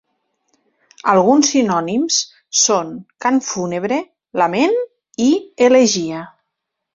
Alguns 1.11 1.51
sinònims 1.55 2.17
són 2.61 2.89
"cant 3.27 3.37
fúnebre", 3.49 4.01
"lament" 4.43 4.75
i 5.27 5.29
"elegia". 5.69 6.25